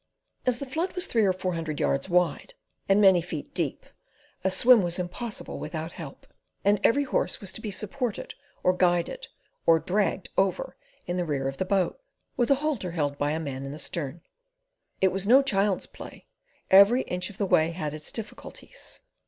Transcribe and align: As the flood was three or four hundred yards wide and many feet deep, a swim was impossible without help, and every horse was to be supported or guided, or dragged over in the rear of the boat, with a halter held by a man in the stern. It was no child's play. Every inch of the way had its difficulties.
As 0.47 0.57
the 0.57 0.65
flood 0.65 0.93
was 0.95 1.05
three 1.05 1.25
or 1.25 1.31
four 1.31 1.53
hundred 1.53 1.79
yards 1.79 2.09
wide 2.09 2.55
and 2.89 2.99
many 2.99 3.21
feet 3.21 3.53
deep, 3.53 3.85
a 4.43 4.49
swim 4.49 4.81
was 4.81 4.97
impossible 4.97 5.59
without 5.59 5.91
help, 5.91 6.25
and 6.65 6.79
every 6.83 7.03
horse 7.03 7.39
was 7.39 7.51
to 7.51 7.61
be 7.61 7.69
supported 7.69 8.33
or 8.63 8.73
guided, 8.75 9.27
or 9.67 9.77
dragged 9.77 10.31
over 10.39 10.75
in 11.05 11.17
the 11.17 11.23
rear 11.25 11.47
of 11.47 11.57
the 11.57 11.65
boat, 11.65 12.01
with 12.35 12.49
a 12.49 12.55
halter 12.65 12.89
held 12.89 13.19
by 13.19 13.29
a 13.29 13.39
man 13.39 13.63
in 13.63 13.73
the 13.73 13.77
stern. 13.77 14.21
It 15.01 15.11
was 15.11 15.27
no 15.27 15.43
child's 15.43 15.85
play. 15.85 16.25
Every 16.71 17.03
inch 17.03 17.29
of 17.29 17.37
the 17.37 17.45
way 17.45 17.69
had 17.69 17.93
its 17.93 18.11
difficulties. 18.11 19.01